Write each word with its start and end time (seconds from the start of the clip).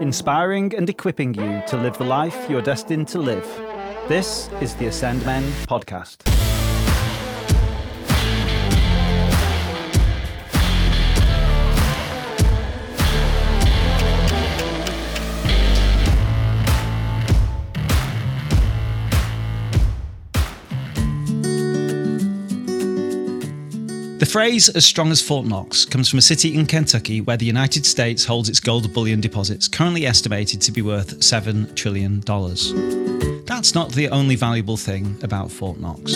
inspiring 0.00 0.74
and 0.74 0.88
equipping 0.88 1.34
you 1.34 1.62
to 1.68 1.76
live 1.76 1.96
the 1.98 2.04
life 2.04 2.48
you're 2.48 2.62
destined 2.62 3.08
to 3.08 3.18
live. 3.18 3.46
This 4.08 4.50
is 4.60 4.74
the 4.76 4.86
Ascend 4.86 5.24
Men 5.24 5.42
podcast. 5.66 6.33
The 24.24 24.30
phrase 24.30 24.70
as 24.70 24.86
strong 24.86 25.10
as 25.10 25.20
Fort 25.20 25.44
Knox 25.44 25.84
comes 25.84 26.08
from 26.08 26.18
a 26.18 26.22
city 26.22 26.54
in 26.54 26.64
Kentucky 26.64 27.20
where 27.20 27.36
the 27.36 27.44
United 27.44 27.84
States 27.84 28.24
holds 28.24 28.48
its 28.48 28.58
gold 28.58 28.90
bullion 28.94 29.20
deposits, 29.20 29.68
currently 29.68 30.06
estimated 30.06 30.62
to 30.62 30.72
be 30.72 30.80
worth 30.80 31.18
$7 31.18 31.76
trillion. 31.76 32.20
That's 33.44 33.74
not 33.74 33.92
the 33.92 34.08
only 34.08 34.34
valuable 34.34 34.78
thing 34.78 35.18
about 35.22 35.52
Fort 35.52 35.78
Knox. 35.78 36.14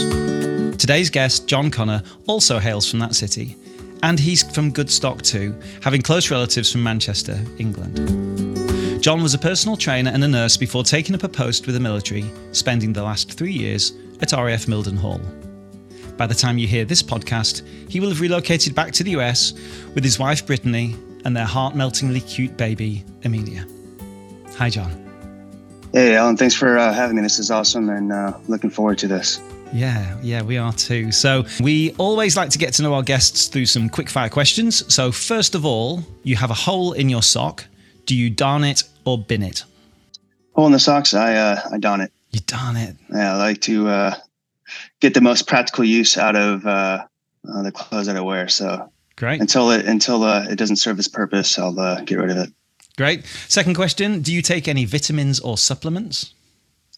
Today's 0.78 1.10
guest, 1.10 1.46
John 1.46 1.70
Conner, 1.70 2.02
also 2.26 2.58
hails 2.58 2.90
from 2.90 2.98
that 3.00 3.14
city, 3.14 3.56
and 4.02 4.18
he's 4.18 4.42
from 4.54 4.70
good 4.70 4.90
stock 4.90 5.20
too, 5.20 5.54
having 5.82 6.00
close 6.00 6.30
relatives 6.30 6.72
from 6.72 6.82
Manchester, 6.82 7.38
England. 7.58 9.02
John 9.02 9.22
was 9.22 9.34
a 9.34 9.38
personal 9.38 9.76
trainer 9.76 10.12
and 10.12 10.24
a 10.24 10.28
nurse 10.28 10.56
before 10.56 10.82
taking 10.82 11.14
up 11.14 11.24
a 11.24 11.28
post 11.28 11.66
with 11.66 11.74
the 11.74 11.80
military, 11.80 12.24
spending 12.52 12.94
the 12.94 13.02
last 13.02 13.34
three 13.34 13.52
years 13.52 13.92
at 14.22 14.32
RAF 14.32 14.64
Mildenhall. 14.64 15.47
By 16.18 16.26
the 16.26 16.34
time 16.34 16.58
you 16.58 16.66
hear 16.66 16.84
this 16.84 17.00
podcast, 17.00 17.62
he 17.88 18.00
will 18.00 18.08
have 18.08 18.20
relocated 18.20 18.74
back 18.74 18.92
to 18.94 19.04
the 19.04 19.12
US 19.12 19.52
with 19.94 20.02
his 20.02 20.18
wife 20.18 20.44
Brittany 20.44 20.96
and 21.24 21.34
their 21.34 21.44
heart 21.44 21.76
meltingly 21.76 22.20
cute 22.20 22.56
baby, 22.56 23.04
Amelia. 23.24 23.64
Hi, 24.56 24.68
John. 24.68 24.90
Hey, 25.92 26.16
Alan. 26.16 26.36
Thanks 26.36 26.56
for 26.56 26.76
uh, 26.76 26.92
having 26.92 27.14
me. 27.14 27.22
This 27.22 27.38
is 27.38 27.52
awesome 27.52 27.88
and 27.88 28.12
uh, 28.12 28.36
looking 28.48 28.68
forward 28.68 28.98
to 28.98 29.06
this. 29.06 29.40
Yeah, 29.72 30.18
yeah, 30.20 30.42
we 30.42 30.58
are 30.58 30.72
too. 30.72 31.12
So, 31.12 31.44
we 31.60 31.94
always 31.98 32.36
like 32.36 32.50
to 32.50 32.58
get 32.58 32.74
to 32.74 32.82
know 32.82 32.94
our 32.94 33.02
guests 33.02 33.46
through 33.46 33.66
some 33.66 33.88
quick 33.88 34.08
fire 34.08 34.28
questions. 34.28 34.92
So, 34.92 35.12
first 35.12 35.54
of 35.54 35.64
all, 35.64 36.02
you 36.24 36.34
have 36.34 36.50
a 36.50 36.54
hole 36.54 36.94
in 36.94 37.08
your 37.08 37.22
sock. 37.22 37.64
Do 38.06 38.16
you 38.16 38.28
darn 38.28 38.64
it 38.64 38.82
or 39.04 39.18
bin 39.18 39.42
it? 39.42 39.64
Hole 40.54 40.66
in 40.66 40.72
the 40.72 40.80
socks, 40.80 41.14
I 41.14 41.34
uh, 41.36 41.60
I 41.70 41.78
darn 41.78 42.00
it. 42.00 42.10
You 42.32 42.40
darn 42.40 42.76
it. 42.76 42.96
Yeah, 43.10 43.34
I 43.34 43.36
like 43.36 43.60
to 43.62 43.88
uh, 43.88 44.14
get 45.00 45.14
the 45.14 45.20
most 45.20 45.46
practical 45.46 45.84
use 45.84 46.16
out 46.18 46.36
of 46.36 46.66
uh, 46.66 47.04
uh, 47.48 47.62
the 47.62 47.72
clothes 47.72 48.06
that 48.06 48.16
I 48.16 48.20
wear. 48.20 48.48
So 48.48 48.90
Great. 49.16 49.40
until 49.40 49.70
it 49.70 49.86
until 49.86 50.22
uh, 50.24 50.46
it 50.48 50.56
doesn't 50.56 50.76
serve 50.76 50.98
its 50.98 51.08
purpose, 51.08 51.58
I'll 51.58 51.78
uh, 51.78 52.00
get 52.02 52.18
rid 52.18 52.30
of 52.30 52.36
it. 52.38 52.50
Great. 52.96 53.24
Second 53.48 53.74
question 53.74 54.22
Do 54.22 54.32
you 54.32 54.42
take 54.42 54.66
any 54.68 54.84
vitamins 54.84 55.40
or 55.40 55.56
supplements? 55.56 56.34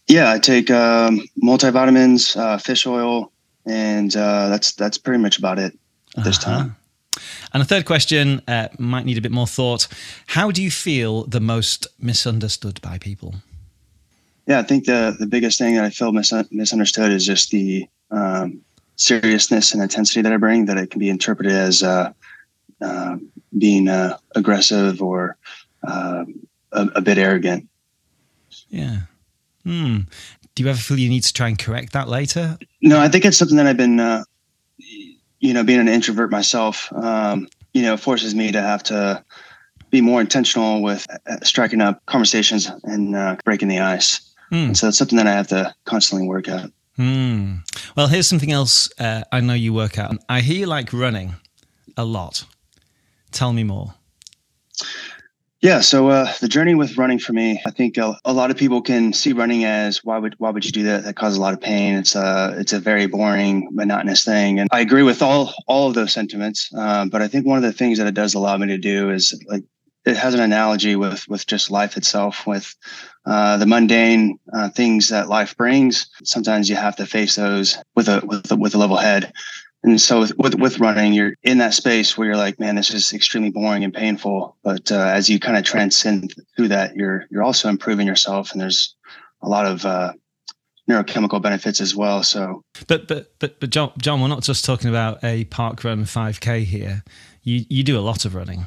Yeah, 0.09 0.33
I 0.33 0.39
take 0.39 0.71
um, 0.71 1.21
multivitamins, 1.43 2.37
uh, 2.37 2.59
fish 2.59 2.87
oil, 2.87 3.31
and 3.67 4.15
uh, 4.17 4.49
that's 4.49 4.73
that's 4.73 4.99
pretty 4.99 5.23
much 5.23 5.39
about 5.39 5.59
it 5.59 5.79
at 6.17 6.25
this 6.25 6.39
Uh-huh. 6.39 6.57
time. 6.59 6.77
And 7.53 7.63
a 7.63 7.67
third 7.67 7.85
question 7.85 8.41
uh, 8.49 8.69
might 8.79 9.05
need 9.05 9.19
a 9.19 9.21
bit 9.21 9.33
more 9.33 9.47
thought. 9.47 9.89
How 10.29 10.51
do 10.51 10.63
you 10.63 10.71
feel 10.71 11.25
the 11.25 11.41
most 11.41 11.87
misunderstood 11.99 12.81
by 12.81 12.99
people? 12.99 13.35
Yeah, 14.51 14.59
I 14.59 14.65
think 14.65 14.87
the 14.87 15.15
the 15.17 15.29
biggest 15.29 15.59
thing 15.59 15.77
that 15.77 15.85
I 15.85 15.91
feel 15.91 16.11
mis- 16.11 16.33
misunderstood 16.51 17.13
is 17.13 17.25
just 17.25 17.53
the 17.53 17.87
um, 18.11 18.61
seriousness 18.97 19.73
and 19.73 19.81
intensity 19.81 20.23
that 20.23 20.33
I 20.33 20.39
bring. 20.39 20.65
That 20.65 20.77
it 20.77 20.91
can 20.91 20.99
be 20.99 21.09
interpreted 21.09 21.53
as 21.53 21.85
uh, 21.85 22.13
uh, 22.81 23.17
being 23.57 23.87
uh, 23.87 24.19
aggressive 24.35 25.01
or 25.01 25.37
uh, 25.87 26.25
a, 26.73 26.89
a 26.97 27.01
bit 27.01 27.17
arrogant. 27.17 27.69
Yeah. 28.71 29.03
Hmm. 29.63 29.99
Do 30.57 30.65
you 30.65 30.69
ever 30.69 30.81
feel 30.81 30.99
you 30.99 31.09
need 31.09 31.23
to 31.23 31.33
try 31.33 31.47
and 31.47 31.57
correct 31.57 31.93
that 31.93 32.09
later? 32.09 32.59
No, 32.83 32.99
I 32.99 33.09
think 33.09 33.25
it's 33.25 33.37
something 33.37 33.57
that 33.57 33.69
I've 33.69 33.77
been, 33.77 34.01
uh, 34.01 34.25
you 35.39 35.55
know, 35.55 35.63
being 35.63 35.79
an 35.79 35.87
introvert 35.87 36.33
myself, 36.33 36.93
um, 36.93 37.47
you 37.73 37.83
know, 37.83 37.97
forces 37.97 38.35
me 38.35 38.51
to 38.51 38.61
have 38.61 38.83
to 38.85 39.25
be 39.91 40.01
more 40.01 40.21
intentional 40.21 40.83
with 40.83 41.07
uh, 41.29 41.37
striking 41.45 41.81
up 41.81 42.05
conversations 42.07 42.69
and 42.83 43.15
uh, 43.15 43.37
breaking 43.45 43.69
the 43.69 43.79
ice. 43.79 44.27
Hmm. 44.51 44.57
And 44.57 44.77
so 44.77 44.89
it's 44.89 44.99
something 44.99 45.17
that 45.17 45.27
I 45.27 45.33
have 45.33 45.49
to 45.49 45.75
constantly 45.85 46.29
work 46.29 46.49
at. 46.49 46.71
Hmm. 46.97 47.57
Well, 47.97 48.09
here's 48.09 48.27
something 48.27 48.53
else 48.53 48.91
uh, 48.99 49.23
I 49.33 49.41
know 49.41 49.55
you 49.55 49.73
work 49.73 49.99
out. 49.99 50.17
I 50.29 50.41
hear 50.41 50.59
you 50.59 50.67
like 50.67 50.93
running 50.93 51.37
a 51.97 52.05
lot. 52.05 52.45
Tell 53.33 53.53
me 53.53 53.65
more. 53.65 53.95
Yeah. 55.61 55.81
So 55.81 56.09
uh, 56.09 56.33
the 56.41 56.49
journey 56.49 56.75
with 56.75 56.97
running 56.97 57.19
for 57.19 57.35
me, 57.35 57.61
I 57.67 57.71
think 57.71 57.99
a, 57.99 58.19
a 58.25 58.33
lot 58.33 58.51
of 58.51 58.57
people 58.57 58.81
can 58.81 59.13
see 59.13 59.35
running 59.35 59.65
as 59.65 60.03
why 60.03 60.19
would 60.19 60.35
why 60.39 60.51
would 60.51 60.65
you 60.65 60.73
do 60.73 60.85
that? 60.85 61.05
That 61.05 61.17
causes 61.17 61.37
a 61.37 61.41
lot 61.41 61.53
of 61.53 61.61
pain. 61.61 61.97
It's 61.97 62.15
a 62.15 62.55
it's 62.59 62.73
a 62.73 62.81
very 62.81 63.07
boring, 63.07 63.69
monotonous 63.71 64.25
thing, 64.25 64.59
and 64.59 64.71
I 64.73 64.81
agree 64.81 65.03
with 65.03 65.21
all 65.21 65.53
all 65.67 65.89
of 65.89 65.95
those 65.95 66.13
sentiments. 66.13 66.71
Uh, 66.75 67.05
but 67.07 67.21
I 67.21 67.29
think 67.29 67.47
one 67.47 67.59
of 67.59 67.63
the 67.63 67.75
things 67.75 67.99
that 67.99 68.07
it 68.07 68.15
does 68.15 68.33
allow 68.33 68.57
me 68.57 68.69
to 68.69 68.79
do 68.79 69.11
is 69.11 69.39
like 69.49 69.65
it 70.05 70.17
has 70.17 70.35
an 70.35 70.41
analogy 70.41 70.97
with 70.97 71.29
with 71.29 71.47
just 71.47 71.71
life 71.71 71.97
itself, 71.97 72.47
with 72.47 72.75
uh, 73.27 73.57
the 73.59 73.67
mundane 73.67 74.39
uh, 74.53 74.71
things 74.71 75.09
that 75.11 75.29
life 75.29 75.57
brings. 75.57 76.09
Sometimes 76.25 76.69
you 76.69 76.77
have 76.77 76.97
to 76.97 77.07
face 77.07 77.37
those 77.37 77.79
with 77.95 78.09
a 78.09 78.23
with 78.25 78.51
a, 78.51 78.57
with 78.57 78.75
a 78.75 78.79
level 78.79 78.97
head. 78.97 79.33
And 79.83 79.99
so 79.99 80.21
with, 80.21 80.37
with, 80.37 80.55
with 80.57 80.79
running, 80.79 81.15
you're 81.15 81.33
in 81.43 81.57
that 81.59 81.73
space 81.73 82.17
where 82.17 82.27
you're 82.27 82.37
like, 82.37 82.61
man, 82.61 82.77
this 82.77 82.93
is 82.93 83.15
extremely 83.15 83.49
boring 83.49 83.83
and 83.83 83.95
painful. 83.95 84.55
But 84.63 84.93
uh, 84.93 84.99
as 84.99 85.31
you 85.31 85.41
kind 85.41 85.57
of 85.57 85.65
transcend 85.65 86.35
through 86.55 86.69
that, 86.69 86.97
you're 86.97 87.25
you're 87.31 87.43
also 87.43 87.69
improving 87.69 88.07
yourself, 88.07 88.53
and 88.53 88.61
there's 88.61 88.95
a 89.43 89.49
lot 89.49 89.67
of 89.67 89.87
uh, 89.87 90.13
neurochemical 90.89 91.41
benefits 91.41 91.81
as 91.81 91.95
well. 91.95 92.23
So 92.23 92.63
But 92.89 93.09
but 93.09 93.33
but 93.39 93.59
but 93.61 93.71
John, 93.71 93.93
John, 93.99 94.21
we're 94.21 94.29
not 94.29 94.43
just 94.43 94.65
talking 94.65 94.91
about 94.91 95.23
a 95.25 95.45
park 95.45 95.83
run 95.85 96.05
5k 96.05 96.65
here. 96.65 97.03
You 97.43 97.65
you 97.69 97.83
do 97.83 97.99
a 97.99 98.01
lot 98.03 98.25
of 98.25 98.35
running. 98.35 98.67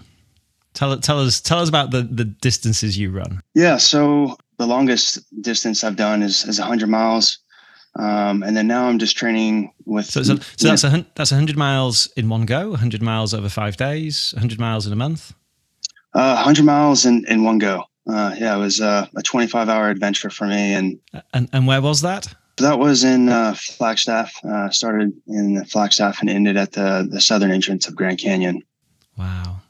Tell 0.73 0.97
tell 0.99 1.19
us 1.19 1.39
tell 1.41 1.59
us 1.59 1.69
about 1.69 1.91
the 1.91 2.01
the 2.01 2.25
distances 2.25 2.97
you 2.97 3.11
run. 3.11 3.41
yeah, 3.55 3.77
so 3.77 4.37
the 4.57 4.67
longest 4.67 5.19
distance 5.41 5.83
I've 5.83 5.95
done 5.95 6.23
is 6.23 6.45
is 6.45 6.59
100 6.59 6.87
miles, 6.89 7.39
um, 7.95 8.43
and 8.43 8.55
then 8.57 8.67
now 8.67 8.85
I'm 8.87 8.99
just 8.99 9.15
training 9.17 9.71
with. 9.85 10.05
So 10.05 10.23
so, 10.23 10.35
so 10.35 10.67
yeah, 10.67 10.71
that's 10.71 10.83
a 10.83 11.05
that's 11.15 11.31
100 11.31 11.57
miles 11.57 12.07
in 12.17 12.29
one 12.29 12.45
go, 12.45 12.69
100 12.71 13.01
miles 13.01 13.33
over 13.33 13.49
5 13.49 13.77
days, 13.77 14.33
100 14.35 14.59
miles 14.59 14.85
in 14.87 14.93
a 14.93 14.95
month. 14.95 15.33
uh, 16.13 16.33
100 16.35 16.63
miles 16.65 17.05
in 17.05 17.25
in 17.27 17.43
one 17.43 17.59
go. 17.59 17.83
Uh, 18.07 18.35
yeah, 18.37 18.55
it 18.55 18.59
was 18.59 18.81
uh, 18.81 19.07
a 19.15 19.21
25 19.21 19.69
hour 19.69 19.89
adventure 19.89 20.29
for 20.29 20.45
me, 20.47 20.73
and 20.73 20.99
And 21.33 21.49
and 21.53 21.67
where 21.67 21.81
was 21.81 22.01
that? 22.01 22.27
That 22.57 22.77
was 22.77 23.03
in 23.03 23.29
uh, 23.29 23.53
Flagstaff. 23.55 24.31
Uh, 24.43 24.69
started 24.69 25.11
in 25.27 25.63
Flagstaff 25.65 26.19
and 26.21 26.29
ended 26.29 26.57
at 26.57 26.71
the 26.73 27.07
the 27.09 27.21
southern 27.21 27.51
entrance 27.51 27.87
of 27.87 27.95
Grand 27.95 28.19
Canyon. 28.19 28.61
Wow. 29.17 29.61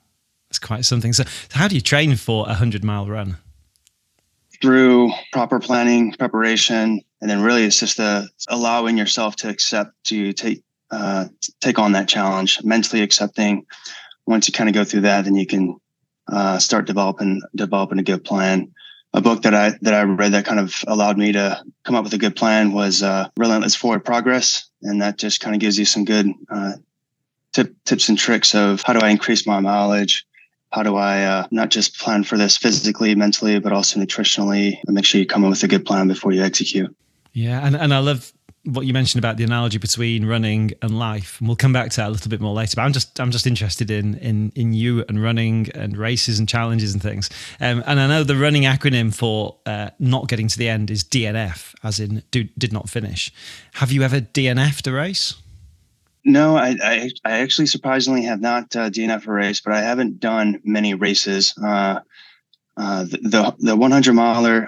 Quite 0.64 0.86
something. 0.86 1.12
So 1.12 1.26
how 1.52 1.68
do 1.68 1.76
you 1.76 1.82
train 1.82 2.16
for 2.16 2.46
a 2.46 2.56
100 2.56 2.84
mile 2.84 3.06
run? 3.06 3.38
Through 4.62 5.12
proper 5.34 5.60
planning, 5.60 6.14
preparation, 6.14 7.02
and 7.20 7.30
then 7.30 7.42
really 7.42 7.66
it's 7.66 7.80
just 7.80 8.00
uh, 8.00 8.24
allowing 8.48 8.98
yourself 8.98 9.36
to 9.38 9.50
accept 9.50 9.92
to 10.06 10.32
take 10.32 10.64
uh, 10.90 11.26
take 11.60 11.80
on 11.80 11.92
that 11.94 12.08
challenge, 12.08 12.64
mentally 12.64 13.02
accepting. 13.02 13.66
Once 14.26 14.48
you 14.48 14.54
kind 14.54 14.70
of 14.70 14.74
go 14.74 14.86
through 14.86 15.02
that, 15.02 15.26
then 15.26 15.36
you 15.36 15.46
can 15.46 15.76
uh, 16.32 16.60
start 16.60 16.88
developing 16.88 17.42
developing 17.56 18.00
a 18.00 18.04
good 18.04 18.24
plan. 18.24 18.72
A 19.14 19.22
book 19.22 19.42
that 19.42 19.54
I 19.54 19.74
that 19.82 19.94
I 19.94 20.04
read 20.04 20.32
that 20.32 20.46
kind 20.46 20.62
of 20.62 20.74
allowed 20.88 21.18
me 21.18 21.34
to 21.34 21.62
come 21.84 21.96
up 21.96 22.06
with 22.06 22.14
a 22.14 22.18
good 22.18 22.38
plan 22.38 22.72
was 22.72 23.04
uh, 23.04 23.28
Relentless 23.38 23.76
Forward 23.76 24.06
Progress, 24.06 24.70
and 24.82 25.02
that 25.02 25.18
just 25.18 25.42
kind 25.42 25.56
of 25.56 25.60
gives 25.60 25.78
you 25.78 25.84
some 25.84 26.06
good 26.06 26.32
uh, 26.50 26.74
tip, 27.52 27.76
tips 27.86 28.10
and 28.10 28.18
tricks 28.18 28.56
of 28.56 28.82
how 28.82 28.94
do 28.94 29.00
I 29.00 29.10
increase 29.10 29.46
my 29.46 29.60
mileage, 29.60 30.26
how 30.74 30.82
do 30.82 30.96
I 30.96 31.24
uh, 31.24 31.48
not 31.52 31.70
just 31.70 32.00
plan 32.00 32.24
for 32.24 32.36
this 32.36 32.58
physically, 32.58 33.14
mentally, 33.14 33.60
but 33.60 33.72
also 33.72 34.00
nutritionally, 34.00 34.80
and 34.88 34.96
make 34.96 35.06
sure 35.06 35.22
you 35.22 35.28
come 35.28 35.44
up 35.44 35.52
with 35.52 35.64
a 35.64 35.68
good 35.68 35.86
plan 35.86 36.08
before 36.08 36.32
you 36.32 36.42
execute. 36.42 36.94
Yeah, 37.32 37.66
and, 37.66 37.76
and 37.76 37.94
I 37.94 38.00
love 38.00 38.34
what 38.66 38.86
you 38.86 38.94
mentioned 38.94 39.24
about 39.24 39.38
the 39.38 39.44
analogy 39.44 39.78
between 39.78 40.26
running 40.26 40.72
and 40.82 40.98
life. 40.98 41.38
And 41.40 41.48
we'll 41.48 41.58
come 41.58 41.74
back 41.74 41.92
to 41.92 41.98
that 41.98 42.08
a 42.08 42.10
little 42.10 42.30
bit 42.30 42.42
more 42.42 42.56
later. 42.56 42.76
But 42.78 42.84
I'm 42.84 42.94
just 42.94 43.20
I'm 43.20 43.30
just 43.30 43.46
interested 43.46 43.92
in 43.92 44.16
in 44.16 44.52
in 44.56 44.74
you 44.74 45.06
and 45.08 45.22
running 45.22 45.70
and 45.76 45.96
races 45.96 46.40
and 46.40 46.50
challenges 46.50 46.94
and 46.94 47.02
things. 47.02 47.30
Um, 47.62 47.84
and 47.86 48.00
I 48.00 48.08
know 48.08 48.24
the 48.24 48.36
running 48.36 48.64
acronym 48.64 49.14
for 49.14 49.58
uh, 49.68 49.92
not 50.00 50.28
getting 50.28 50.48
to 50.48 50.58
the 50.58 50.70
end 50.70 50.90
is 50.90 51.04
DNF, 51.04 51.76
as 51.84 52.00
in 52.00 52.24
do, 52.32 52.46
did 52.58 52.74
not 52.74 52.90
finish. 52.90 53.32
Have 53.76 53.92
you 53.92 54.02
ever 54.02 54.22
DNF'd 54.22 54.88
a 54.88 54.92
race? 54.92 55.36
No, 56.26 56.56
I, 56.56 56.76
I, 56.82 57.10
I 57.26 57.32
actually 57.40 57.68
surprisingly 57.68 58.24
have 58.24 58.40
not 58.40 58.76
uh, 58.76 58.90
DNF 58.90 59.28
a 59.28 59.32
race, 59.32 59.60
but 59.60 59.74
I 59.74 59.82
haven't 59.82 60.20
done 60.20 60.62
many 60.64 60.94
races. 60.94 61.54
Uh, 61.62 62.00
uh, 62.78 63.04
the, 63.04 63.18
the 63.22 63.56
the 63.60 63.76
100 63.76 64.14
miler, 64.14 64.68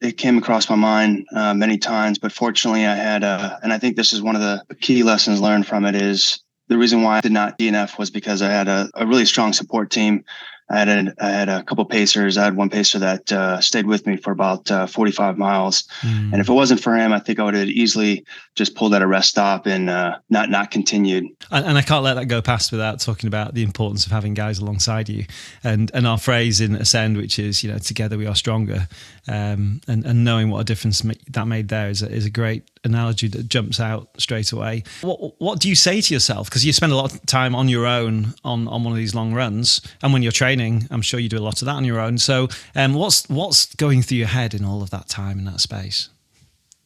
it 0.00 0.18
came 0.18 0.36
across 0.36 0.68
my 0.68 0.76
mind 0.76 1.26
uh, 1.34 1.54
many 1.54 1.78
times, 1.78 2.18
but 2.18 2.32
fortunately, 2.32 2.84
I 2.86 2.94
had, 2.94 3.24
uh, 3.24 3.58
and 3.62 3.72
I 3.72 3.78
think 3.78 3.96
this 3.96 4.12
is 4.12 4.20
one 4.20 4.36
of 4.36 4.42
the 4.42 4.74
key 4.80 5.02
lessons 5.02 5.40
learned 5.40 5.66
from 5.66 5.84
it 5.84 5.94
is 5.94 6.40
the 6.68 6.76
reason 6.76 7.02
why 7.02 7.18
I 7.18 7.20
did 7.20 7.32
not 7.32 7.58
DNF 7.58 7.98
was 7.98 8.10
because 8.10 8.42
I 8.42 8.50
had 8.50 8.68
a, 8.68 8.90
a 8.94 9.06
really 9.06 9.24
strong 9.24 9.52
support 9.52 9.90
team 9.90 10.24
I 10.68 10.78
had 10.78 10.88
a, 10.88 11.14
I 11.20 11.28
had 11.28 11.48
a 11.48 11.62
couple 11.62 11.84
pacers. 11.84 12.36
I 12.36 12.44
had 12.44 12.56
one 12.56 12.70
pacer 12.70 12.98
that 12.98 13.30
uh, 13.30 13.60
stayed 13.60 13.86
with 13.86 14.04
me 14.04 14.16
for 14.16 14.32
about 14.32 14.68
uh, 14.68 14.86
45 14.86 15.38
miles. 15.38 15.84
Mm. 16.00 16.32
And 16.32 16.40
if 16.40 16.48
it 16.48 16.52
wasn't 16.52 16.80
for 16.80 16.96
him, 16.96 17.12
I 17.12 17.20
think 17.20 17.38
I 17.38 17.44
would 17.44 17.54
have 17.54 17.68
easily 17.68 18.24
just 18.56 18.74
pulled 18.74 18.92
at 18.92 19.00
a 19.00 19.06
rest 19.06 19.30
stop 19.30 19.66
and 19.66 19.88
uh, 19.88 20.18
not 20.28 20.50
not 20.50 20.72
continued. 20.72 21.26
And, 21.52 21.66
and, 21.66 21.78
I 21.78 21.82
can't 21.82 22.02
let 22.02 22.14
that 22.14 22.26
go 22.26 22.42
past 22.42 22.72
without 22.72 22.98
talking 22.98 23.28
about 23.28 23.54
the 23.54 23.62
importance 23.62 24.06
of 24.06 24.12
having 24.12 24.34
guys 24.34 24.58
alongside 24.58 25.08
you. 25.08 25.26
And 25.62 25.90
and 25.94 26.06
our 26.06 26.18
phrase 26.18 26.60
in 26.60 26.74
Ascend, 26.74 27.16
which 27.16 27.38
is 27.38 27.62
you 27.62 27.70
know 27.70 27.78
together 27.78 28.18
we 28.18 28.26
are 28.26 28.34
stronger, 28.34 28.88
um, 29.28 29.80
and 29.86 30.04
and 30.04 30.24
knowing 30.24 30.50
what 30.50 30.60
a 30.60 30.64
difference 30.64 31.02
that 31.28 31.46
made 31.46 31.68
there 31.68 31.90
is 31.90 32.02
a, 32.02 32.10
is 32.10 32.26
a 32.26 32.30
great 32.30 32.64
analogy 32.86 33.28
that 33.28 33.48
jumps 33.48 33.78
out 33.78 34.08
straight 34.18 34.52
away. 34.52 34.84
What 35.02 35.38
what 35.40 35.60
do 35.60 35.68
you 35.68 35.74
say 35.74 36.00
to 36.00 36.14
yourself? 36.14 36.48
Because 36.48 36.64
you 36.64 36.72
spend 36.72 36.92
a 36.92 36.96
lot 36.96 37.12
of 37.12 37.24
time 37.26 37.54
on 37.54 37.68
your 37.68 37.86
own 37.86 38.34
on 38.44 38.66
on 38.68 38.84
one 38.84 38.92
of 38.92 38.96
these 38.96 39.14
long 39.14 39.34
runs, 39.34 39.80
and 40.02 40.12
when 40.12 40.22
you're 40.22 40.32
training, 40.32 40.86
I'm 40.90 41.02
sure 41.02 41.20
you 41.20 41.28
do 41.28 41.38
a 41.38 41.40
lot 41.40 41.60
of 41.60 41.66
that 41.66 41.74
on 41.74 41.84
your 41.84 42.00
own. 42.00 42.18
So, 42.18 42.48
um, 42.74 42.94
what's 42.94 43.28
what's 43.28 43.74
going 43.74 44.02
through 44.02 44.18
your 44.18 44.28
head 44.28 44.54
in 44.54 44.64
all 44.64 44.82
of 44.82 44.90
that 44.90 45.08
time 45.08 45.38
in 45.38 45.44
that 45.44 45.60
space? 45.60 46.08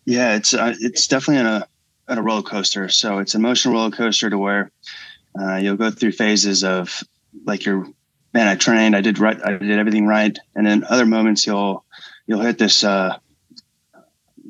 Yeah, 0.04 0.34
it's 0.34 0.54
uh, 0.54 0.74
it's 0.80 1.06
definitely 1.06 1.48
a 1.48 1.66
at 2.08 2.18
a 2.18 2.22
roller 2.22 2.42
coaster. 2.42 2.88
So 2.88 3.18
it's 3.18 3.34
an 3.34 3.40
emotional 3.40 3.74
roller 3.74 3.90
coaster 3.90 4.28
to 4.28 4.36
where 4.36 4.70
uh, 5.40 5.56
you'll 5.56 5.76
go 5.76 5.90
through 5.90 6.12
phases 6.12 6.64
of 6.64 7.02
like 7.46 7.64
you're 7.64 7.86
man, 8.32 8.48
I 8.48 8.54
trained, 8.54 8.94
I 8.94 9.00
did 9.00 9.18
right, 9.18 9.40
I 9.44 9.56
did 9.56 9.78
everything 9.78 10.06
right, 10.06 10.38
and 10.54 10.66
then 10.66 10.84
other 10.84 11.06
moments 11.06 11.46
you'll 11.46 11.84
you'll 12.26 12.40
hit 12.40 12.58
this 12.58 12.84
uh, 12.84 13.18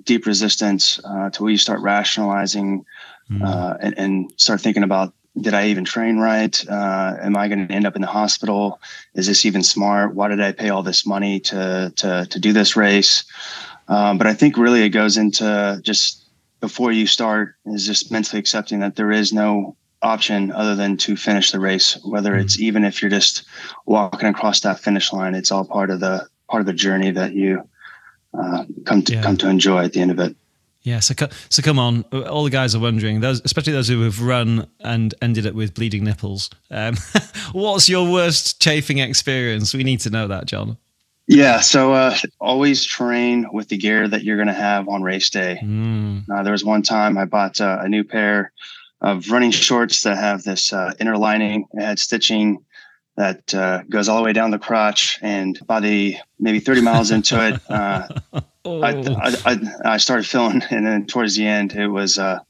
deep 0.05 0.26
resistance 0.26 1.00
uh, 1.05 1.31
to 1.31 1.43
where 1.43 1.52
you 1.52 1.58
start 1.58 1.81
rationalizing 1.81 2.85
mm. 3.31 3.43
uh, 3.43 3.76
and, 3.81 3.99
and, 3.99 4.32
start 4.37 4.61
thinking 4.61 4.82
about 4.82 5.12
did 5.41 5.55
I 5.55 5.69
even 5.69 5.85
train 5.85 6.19
right? 6.19 6.69
Uh, 6.69 7.17
am 7.20 7.37
I 7.37 7.49
going 7.49 7.67
to 7.67 7.73
end 7.73 7.87
up 7.87 7.94
in 7.94 8.02
the 8.02 8.08
hospital? 8.08 8.81
Is 9.14 9.26
this 9.29 9.47
even 9.47 9.62
smart? 9.62 10.14
Why 10.14 10.29
did 10.29 10.41
I 10.41 10.52
pay 10.52 10.70
all 10.70 10.82
this 10.82 11.06
money 11.06 11.38
to 11.41 11.93
to 11.97 12.26
to 12.29 12.38
do 12.38 12.52
this 12.52 12.76
race? 12.76 13.25
Um, 13.88 14.19
but 14.19 14.26
I 14.26 14.35
think 14.35 14.56
really 14.56 14.82
it 14.82 14.91
goes 14.91 15.17
into 15.17 15.81
just 15.82 16.25
before 16.61 16.93
you 16.93 17.06
start 17.06 17.55
is 17.67 17.87
just 17.87 18.11
mentally 18.11 18.38
accepting 18.38 18.81
that 18.81 18.96
there 18.96 19.11
is 19.11 19.32
no 19.32 19.76
option 20.03 20.50
other 20.53 20.75
than 20.75 20.96
to 20.96 21.17
finish 21.17 21.53
the 21.53 21.61
race. 21.61 21.99
Whether 22.05 22.32
mm. 22.32 22.43
it's 22.43 22.58
even 22.58 22.85
if 22.85 23.00
you're 23.00 23.11
just 23.11 23.44
walking 23.87 24.29
across 24.29 24.61
that 24.61 24.81
finish 24.81 25.12
line, 25.12 25.35
it's 25.35 25.53
all 25.53 25.64
part 25.64 25.91
of 25.91 26.00
the 26.00 26.29
part 26.49 26.61
of 26.61 26.67
the 26.67 26.73
journey 26.73 27.12
that 27.12 27.35
you 27.35 27.69
uh, 28.35 28.65
come 28.85 29.03
to 29.03 29.15
yeah. 29.15 29.23
come 29.23 29.37
to 29.38 29.49
enjoy 29.49 29.85
at 29.85 29.93
the 29.93 30.00
end 30.00 30.11
of 30.11 30.19
it. 30.19 30.37
Yeah, 30.82 31.00
so 31.00 31.15
so 31.50 31.62
come 31.62 31.79
on, 31.79 32.05
all 32.12 32.43
the 32.43 32.50
guys 32.50 32.75
are 32.75 32.81
wondering, 32.81 33.21
those, 33.21 33.43
especially 33.44 33.75
those 33.75 33.88
who 33.88 34.00
have 34.00 34.23
run 34.23 34.67
and 34.81 35.15
ended 35.21 35.47
up 35.47 35.55
with 35.55 35.75
bleeding 35.75 36.05
nipples. 36.05 36.49
Um, 36.71 36.97
what's 37.53 37.87
your 37.87 38.11
worst 38.11 38.62
chafing 38.62 38.97
experience? 38.99 39.75
We 39.75 39.85
need 39.85 40.00
to 40.00 40.11
know 40.11 40.27
that, 40.29 40.47
John. 40.47 40.79
Yeah, 41.27 41.61
so 41.61 41.93
uh, 41.93 42.17
always 42.41 42.85
train 42.85 43.47
with 43.53 43.69
the 43.69 43.77
gear 43.77 44.09
that 44.09 44.25
you're 44.25 44.37
going 44.37 44.49
to 44.49 44.55
have 44.55 44.88
on 44.88 45.03
race 45.03 45.29
day. 45.29 45.61
Mm. 45.62 46.25
Uh, 46.29 46.43
there 46.43 46.53
was 46.53 46.65
one 46.65 46.82
time 46.82 47.19
I 47.19 47.27
bought 47.27 47.61
uh, 47.61 47.79
a 47.82 47.88
new 47.88 48.03
pair 48.03 48.50
of 49.00 49.31
running 49.31 49.50
shorts 49.50 50.03
that 50.03 50.17
have 50.17 50.43
this 50.43 50.73
uh, 50.73 50.93
inner 50.99 51.17
lining. 51.17 51.67
It 51.75 51.82
had 51.82 51.99
stitching 51.99 52.65
that 53.20 53.55
uh, 53.55 53.82
goes 53.88 54.08
all 54.08 54.17
the 54.17 54.22
way 54.22 54.32
down 54.32 54.50
the 54.50 54.58
crotch. 54.58 55.19
And 55.20 55.58
by 55.67 55.81
the 55.81 56.17
maybe 56.38 56.58
30 56.58 56.81
miles 56.81 57.11
into 57.11 57.37
it, 57.46 57.61
uh, 57.69 58.08
oh. 58.64 58.81
I, 58.81 58.90
I, 58.93 59.37
I, 59.44 59.58
I, 59.84 59.96
started 59.99 60.26
feeling, 60.26 60.62
and 60.70 60.87
then 60.87 61.06
towards 61.06 61.37
the 61.37 61.46
end, 61.46 61.72
it 61.72 61.88
was 61.88 62.19
uh, 62.19 62.40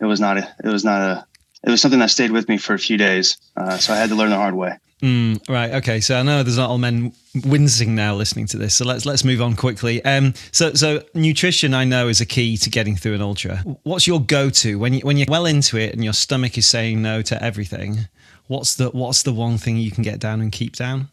it 0.00 0.06
was 0.06 0.20
not 0.20 0.38
a 0.38 0.56
it 0.64 0.68
was 0.68 0.84
not 0.84 1.00
a 1.00 1.26
it 1.62 1.70
was 1.70 1.82
something 1.82 2.00
that 2.00 2.10
stayed 2.10 2.30
with 2.30 2.48
me 2.48 2.56
for 2.56 2.74
a 2.74 2.78
few 2.78 2.96
days. 2.96 3.36
Uh, 3.56 3.76
so 3.76 3.92
I 3.92 3.96
had 3.96 4.08
to 4.08 4.14
learn 4.14 4.30
the 4.30 4.36
hard 4.36 4.54
way. 4.54 4.78
Mm, 5.02 5.46
right. 5.46 5.74
Okay. 5.74 6.00
So 6.00 6.18
I 6.18 6.22
know 6.22 6.42
there's 6.42 6.56
not 6.56 6.70
all 6.70 6.78
men 6.78 7.12
wincing 7.44 7.94
now 7.94 8.14
listening 8.14 8.46
to 8.46 8.56
this. 8.56 8.74
So 8.74 8.86
let's 8.86 9.04
let's 9.04 9.24
move 9.24 9.42
on 9.42 9.54
quickly. 9.54 10.02
Um. 10.02 10.32
So 10.52 10.72
so 10.72 11.02
nutrition 11.12 11.74
I 11.74 11.84
know 11.84 12.08
is 12.08 12.22
a 12.22 12.26
key 12.26 12.56
to 12.56 12.70
getting 12.70 12.96
through 12.96 13.14
an 13.14 13.20
ultra. 13.20 13.58
What's 13.82 14.06
your 14.06 14.20
go-to 14.22 14.78
when 14.78 14.94
you 14.94 15.00
when 15.00 15.18
you're 15.18 15.26
well 15.28 15.44
into 15.44 15.76
it 15.76 15.92
and 15.92 16.02
your 16.02 16.14
stomach 16.14 16.56
is 16.56 16.66
saying 16.66 17.02
no 17.02 17.20
to 17.22 17.42
everything? 17.42 18.08
What's 18.48 18.74
the 18.76 18.90
what's 18.90 19.22
the 19.22 19.32
one 19.32 19.58
thing 19.58 19.76
you 19.76 19.90
can 19.90 20.02
get 20.02 20.18
down 20.18 20.40
and 20.40 20.52
keep 20.52 20.76
down? 20.76 21.08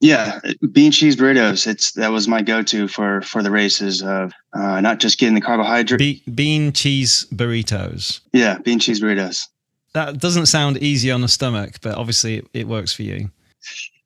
Yeah, 0.00 0.38
bean 0.70 0.92
cheese 0.92 1.16
burritos. 1.16 1.66
It's 1.66 1.92
that 1.92 2.12
was 2.12 2.28
my 2.28 2.40
go-to 2.40 2.86
for 2.86 3.20
for 3.22 3.42
the 3.42 3.50
races 3.50 4.02
of 4.02 4.32
uh, 4.52 4.80
not 4.80 5.00
just 5.00 5.18
getting 5.18 5.34
the 5.34 5.40
carbohydrate. 5.40 5.98
Be- 5.98 6.22
bean 6.32 6.72
cheese 6.72 7.26
burritos. 7.32 8.20
Yeah, 8.32 8.58
bean 8.58 8.78
cheese 8.78 9.00
burritos. 9.00 9.48
That 9.94 10.18
doesn't 10.18 10.46
sound 10.46 10.76
easy 10.78 11.10
on 11.10 11.22
the 11.22 11.28
stomach, 11.28 11.76
but 11.82 11.96
obviously 11.96 12.36
it, 12.36 12.46
it 12.52 12.68
works 12.68 12.92
for 12.92 13.02
you. 13.02 13.30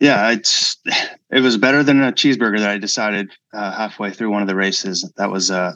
Yeah, 0.00 0.31
it's 0.31 0.76
it 1.31 1.40
was 1.40 1.56
better 1.58 1.82
than 1.82 2.02
a 2.02 2.12
cheeseburger 2.12 2.58
that 2.58 2.70
I 2.70 2.78
decided 2.78 3.31
uh, 3.52 3.72
halfway 3.72 4.10
through 4.10 4.31
one 4.31 4.43
of 4.43 4.48
the 4.48 4.55
races. 4.55 5.08
That 5.16 5.31
was 5.31 5.50
a, 5.50 5.75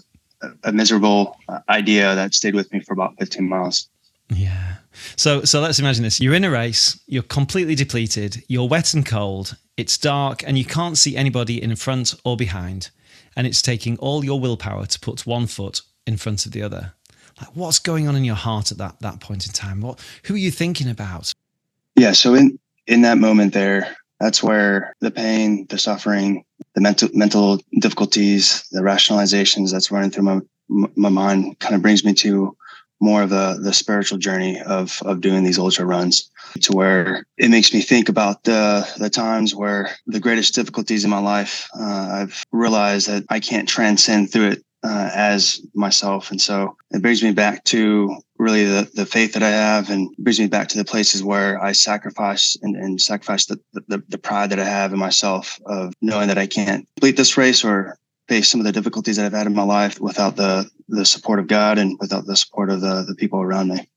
a 0.64 0.72
miserable 0.72 1.37
uh, 1.49 1.61
idea 1.69 2.14
that 2.14 2.34
stayed 2.34 2.55
with 2.55 2.72
me 2.72 2.81
for 2.81 2.93
about 2.93 3.14
15 3.19 3.49
miles. 3.49 3.88
Yeah. 4.28 4.76
So 5.17 5.44
so 5.44 5.61
let's 5.61 5.78
imagine 5.78 6.02
this. 6.02 6.20
You're 6.20 6.34
in 6.34 6.44
a 6.44 6.50
race, 6.50 6.99
you're 7.06 7.23
completely 7.23 7.75
depleted, 7.75 8.43
you're 8.49 8.69
wet 8.69 8.94
and 8.94 9.05
cold, 9.05 9.56
it's 9.76 9.99
dark 9.99 10.43
and 10.46 10.58
you 10.58 10.64
can't 10.64 10.99
see 10.99 11.17
anybody 11.17 11.62
in 11.62 11.75
front 11.76 12.14
or 12.25 12.37
behind, 12.37 12.90
and 13.37 13.46
it's 13.46 13.62
taking 13.62 13.99
all 13.99 14.25
your 14.25 14.40
willpower 14.40 14.87
to 14.87 15.00
put 15.00 15.26
one 15.26 15.46
foot 15.46 15.82
in 16.06 16.17
front 16.17 16.46
of 16.46 16.52
the 16.52 16.62
other. 16.62 16.94
Like 17.40 17.55
what's 17.55 17.78
going 17.78 18.08
on 18.08 18.17
in 18.17 18.25
your 18.25 18.37
heart 18.37 18.73
at 18.73 18.78
that 18.78 19.00
that 19.00 19.20
point 19.20 19.46
in 19.46 19.52
time? 19.52 19.81
What 19.81 20.00
who 20.25 20.34
are 20.34 20.38
you 20.38 20.50
thinking 20.50 20.88
about? 20.88 21.32
Yeah, 21.94 22.12
so 22.12 22.34
in 22.34 22.58
in 22.87 23.02
that 23.02 23.19
moment 23.19 23.52
there, 23.52 23.96
that's 24.20 24.43
where 24.43 24.94
the 25.00 25.11
pain, 25.11 25.67
the 25.69 25.79
suffering, 25.79 26.44
the 26.75 26.81
mental 26.81 27.08
mental 27.12 27.61
difficulties, 27.79 28.67
the 28.72 28.81
rationalizations 28.81 29.70
that's 29.70 29.90
running 29.90 30.11
through 30.11 30.25
my 30.25 30.40
my 30.96 31.11
mind 31.11 31.58
kind 31.58 31.75
of 31.75 31.82
brings 31.82 32.05
me 32.05 32.14
to 32.14 32.56
more 33.00 33.22
of 33.22 33.31
the 33.31 33.58
the 33.62 33.72
spiritual 33.72 34.19
journey 34.19 34.60
of 34.60 35.00
of 35.04 35.20
doing 35.20 35.44
these 35.44 35.58
ultra 35.58 35.84
runs 35.84 36.31
to 36.60 36.72
where 36.72 37.25
it 37.37 37.50
makes 37.50 37.72
me 37.72 37.81
think 37.81 38.08
about 38.08 38.44
the 38.44 38.87
the 38.98 39.10
times 39.10 39.54
where 39.54 39.90
the 40.06 40.20
greatest 40.20 40.54
difficulties 40.54 41.04
in 41.04 41.10
my 41.10 41.19
life 41.19 41.69
uh, 41.78 42.08
I've 42.12 42.44
realized 42.52 43.08
that 43.08 43.25
I 43.28 43.40
can't 43.40 43.69
transcend 43.69 44.32
through 44.32 44.50
it 44.50 44.62
uh, 44.87 45.10
as 45.14 45.60
myself. 45.75 46.31
And 46.31 46.40
so 46.40 46.76
it 46.90 47.02
brings 47.02 47.22
me 47.22 47.32
back 47.32 47.64
to 47.64 48.16
really 48.38 48.64
the, 48.64 48.88
the 48.94 49.06
faith 49.06 49.32
that 49.32 49.43
I 49.43 49.50
have 49.50 49.90
and 49.90 50.14
brings 50.19 50.38
me 50.38 50.46
back 50.46 50.69
to 50.69 50.78
the 50.78 50.84
places 50.84 51.25
where 51.25 51.62
I 51.62 51.72
sacrifice 51.72 52.56
and, 52.62 52.76
and 52.76 53.00
sacrifice 53.00 53.46
the, 53.46 53.58
the, 53.72 54.02
the 54.08 54.19
pride 54.19 54.50
that 54.50 54.60
I 54.60 54.64
have 54.64 54.93
in 54.93 54.98
myself 54.98 55.58
of 55.67 55.93
knowing 56.03 56.29
that 56.29 56.38
I 56.38 56.46
can't 56.46 56.86
complete 56.96 57.17
this 57.17 57.36
race 57.36 57.65
or 57.65 57.98
face 58.28 58.50
some 58.50 58.60
of 58.60 58.66
the 58.66 58.72
difficulties 58.72 59.16
that 59.16 59.26
I've 59.26 59.32
had 59.32 59.46
in 59.46 59.54
my 59.54 59.62
life 59.62 60.00
without 60.00 60.36
the 60.36 60.68
the 60.88 61.04
support 61.04 61.38
of 61.38 61.46
God 61.46 61.78
and 61.78 61.96
without 62.00 62.26
the 62.26 62.36
support 62.36 62.70
of 62.70 62.80
the 62.80 63.04
the 63.06 63.14
people 63.14 63.40
around 63.40 63.68
me. 63.68 63.88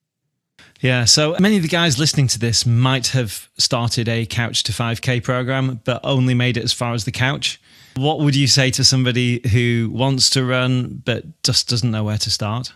Yeah, 0.81 1.05
so 1.05 1.35
many 1.39 1.57
of 1.57 1.61
the 1.61 1.67
guys 1.67 1.99
listening 1.99 2.27
to 2.27 2.39
this 2.39 2.65
might 2.65 3.07
have 3.07 3.49
started 3.57 4.07
a 4.07 4.25
couch 4.25 4.63
to 4.63 4.71
5k 4.71 5.23
program 5.23 5.81
but 5.83 5.99
only 6.05 6.33
made 6.33 6.55
it 6.55 6.63
as 6.63 6.71
far 6.71 6.93
as 6.93 7.03
the 7.03 7.11
couch. 7.11 7.59
What 7.95 8.19
would 8.19 8.35
you 8.35 8.47
say 8.47 8.71
to 8.71 8.83
somebody 8.85 9.41
who 9.51 9.89
wants 9.91 10.29
to 10.31 10.45
run 10.45 11.01
but 11.03 11.25
just 11.43 11.67
doesn't 11.67 11.91
know 11.91 12.05
where 12.05 12.17
to 12.19 12.31
start? 12.31 12.71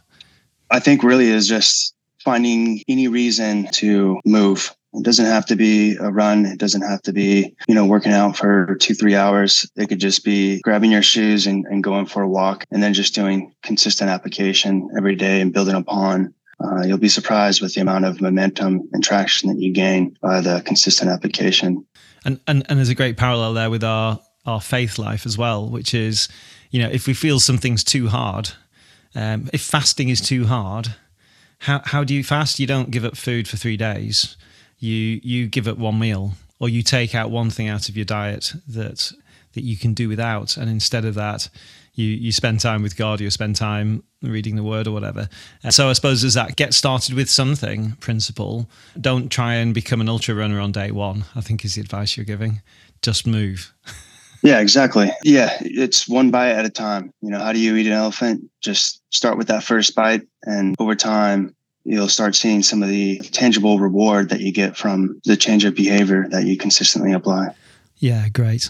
I 0.70 0.80
think 0.80 1.04
really 1.04 1.28
is 1.28 1.48
just 1.48 1.94
finding 2.24 2.82
any 2.90 3.08
reason 3.08 3.68
to 3.74 4.20
move 4.26 4.76
it 4.94 5.04
doesn't 5.04 5.26
have 5.26 5.46
to 5.48 5.56
be 5.56 5.96
a 5.96 6.12
run. 6.12 6.46
It 6.46 6.60
doesn't 6.60 6.84
have 6.84 7.02
to 7.04 7.14
be, 7.14 7.56
you 7.68 7.76
know, 7.76 7.86
working 7.86 8.12
out 8.12 8.38
for 8.38 8.76
two, 8.76 8.94
three 8.94 9.16
hours. 9.16 9.70
It 9.76 9.88
could 9.88 10.00
just 10.00 10.24
be 10.24 10.62
grabbing 10.62 10.92
your 10.92 11.02
shoes 11.02 11.48
and, 11.48 11.66
and 11.66 11.84
going 11.84 12.06
for 12.06 12.22
a 12.22 12.28
walk 12.28 12.66
and 12.72 12.82
then 12.82 12.94
just 12.94 13.16
doing 13.16 13.54
consistent 13.64 14.10
application 14.10 14.90
every 14.96 15.16
day 15.16 15.42
and 15.42 15.52
building 15.52 15.76
upon. 15.76 16.34
Uh, 16.64 16.84
you'll 16.84 16.98
be 16.98 17.10
surprised 17.10 17.62
with 17.62 17.74
the 17.74 17.82
amount 17.82 18.06
of 18.06 18.22
momentum 18.22 18.88
and 18.94 19.04
traction 19.04 19.50
that 19.50 19.60
you 19.60 19.74
gain 19.74 20.16
by 20.22 20.42
the 20.42 20.62
consistent 20.62 21.10
application. 21.10 21.86
And, 22.24 22.40
and, 22.48 22.66
and 22.70 22.78
there's 22.78 22.90
a 22.90 22.96
great 22.96 23.18
parallel 23.18 23.54
there 23.54 23.70
with 23.70 23.84
our, 23.84 24.20
our 24.46 24.62
faith 24.62 25.00
life 25.00 25.26
as 25.26 25.38
well, 25.38 25.68
which 25.68 25.94
is, 25.94 26.30
you 26.70 26.82
know, 26.82 26.90
if 26.90 27.08
we 27.08 27.14
feel 27.14 27.40
something's 27.40 27.84
too 27.84 28.08
hard, 28.08 28.52
um, 29.16 29.50
if 29.52 29.62
fasting 29.62 30.10
is 30.10 30.22
too 30.22 30.46
hard, 30.46 30.96
how, 31.60 31.82
how 31.84 32.04
do 32.04 32.14
you 32.14 32.24
fast? 32.24 32.60
You 32.60 32.68
don't 32.68 32.92
give 32.92 33.04
up 33.04 33.18
food 33.18 33.48
for 33.48 33.58
three 33.58 33.78
days 33.78 34.38
you 34.84 35.22
you 35.24 35.48
give 35.48 35.68
up 35.68 35.78
one 35.78 35.98
meal 35.98 36.34
or 36.60 36.70
you 36.70 36.84
take 36.84 37.16
out 37.16 37.32
one 37.32 37.50
thing 37.50 37.68
out 37.68 37.90
of 37.90 37.96
your 37.96 38.06
diet 38.06 38.54
that 38.68 39.12
that 39.54 39.64
you 39.64 39.78
can 39.78 39.94
do 39.94 40.10
without. 40.10 40.58
And 40.58 40.70
instead 40.70 41.06
of 41.06 41.16
that 41.16 41.50
you 41.94 42.06
you 42.06 42.32
spend 42.32 42.60
time 42.60 42.84
with 42.84 42.98
God 42.98 43.22
you 43.22 43.30
spend 43.30 43.56
time 43.56 44.04
reading 44.22 44.56
the 44.56 44.64
word 44.64 44.88
or 44.88 44.92
whatever. 44.92 45.30
Uh, 45.64 45.72
so 45.72 45.90
I 45.90 45.94
suppose 45.94 46.24
as 46.24 46.34
that 46.34 46.56
get 46.58 46.74
started 46.74 47.16
with 47.16 47.30
something 47.30 47.94
principle. 47.94 48.70
Don't 49.00 49.30
try 49.30 49.56
and 49.56 49.74
become 49.74 50.02
an 50.02 50.10
ultra 50.10 50.36
runner 50.36 50.60
on 50.60 50.72
day 50.74 50.92
one 50.92 51.26
I 51.36 51.42
think 51.42 51.64
is 51.64 51.76
the 51.76 51.82
advice 51.82 52.18
you're 52.18 52.26
giving. 52.26 52.62
Just 53.02 53.26
move. 53.26 53.74
Yeah 54.46 54.60
exactly. 54.60 55.10
Yeah 55.24 55.56
it's 55.62 56.10
one 56.10 56.30
bite 56.30 56.52
at 56.52 56.66
a 56.66 56.70
time. 56.70 57.14
You 57.22 57.30
know 57.30 57.40
how 57.40 57.54
do 57.54 57.60
you 57.60 57.78
eat 57.78 57.88
an 57.88 57.94
elephant? 57.94 58.50
Just 58.62 59.02
start 59.12 59.38
with 59.38 59.48
that 59.48 59.64
first 59.64 59.96
bite 59.96 60.24
and 60.44 60.76
over 60.80 60.96
time 60.96 61.56
you'll 61.84 62.10
start 62.10 62.36
seeing 62.36 62.64
some 62.64 62.82
of 62.82 62.90
the 62.90 63.20
tangible 63.20 63.80
reward 63.80 64.30
that 64.30 64.42
you 64.42 64.52
get 64.52 64.78
from 64.78 65.20
the 65.26 65.38
change 65.38 65.66
of 65.66 65.76
behavior 65.76 66.28
that 66.30 66.46
you 66.46 66.58
consistently 66.58 67.12
apply. 67.12 67.54
Yeah, 67.98 68.30
great. 68.30 68.70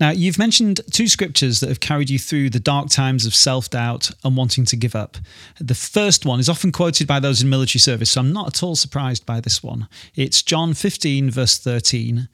Now, 0.00 0.10
you've 0.10 0.38
mentioned 0.38 0.80
two 0.92 1.08
scriptures 1.08 1.60
that 1.60 1.68
have 1.68 1.80
carried 1.80 2.10
you 2.10 2.18
through 2.18 2.50
the 2.50 2.60
dark 2.60 2.90
times 2.90 3.26
of 3.26 3.34
self 3.34 3.70
doubt 3.70 4.10
and 4.22 4.36
wanting 4.36 4.64
to 4.66 4.76
give 4.76 4.94
up. 4.94 5.16
The 5.60 5.74
first 5.74 6.24
one 6.24 6.40
is 6.40 6.48
often 6.48 6.72
quoted 6.72 7.06
by 7.06 7.20
those 7.20 7.42
in 7.42 7.48
military 7.48 7.80
service, 7.80 8.12
so 8.12 8.20
I'm 8.20 8.32
not 8.32 8.48
at 8.48 8.62
all 8.62 8.76
surprised 8.76 9.26
by 9.26 9.40
this 9.40 9.62
one. 9.62 9.88
It's 10.14 10.42
John 10.42 10.74
15, 10.74 11.30
verse 11.30 11.58
13. 11.58 12.28